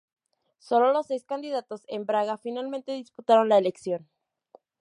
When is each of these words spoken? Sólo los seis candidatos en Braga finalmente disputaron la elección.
Sólo 0.57 0.91
los 0.93 1.05
seis 1.05 1.25
candidatos 1.25 1.83
en 1.87 2.07
Braga 2.07 2.35
finalmente 2.39 2.91
disputaron 2.93 3.49
la 3.49 3.59
elección. 3.59 4.09